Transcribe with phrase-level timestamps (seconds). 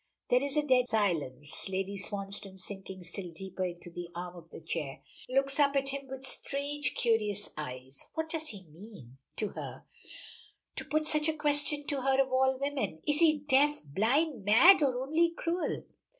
[0.31, 1.69] There is a dead silence.
[1.69, 6.07] Lady Swansdown sinking still deeper into the arm of the chair, looks up at him
[6.07, 8.07] with strange curious eyes.
[8.15, 9.19] What does he mean?
[9.35, 9.85] To her
[10.77, 13.03] to put such a question to her of all women!
[13.05, 15.83] Is he deaf, blind, mad or only cruel?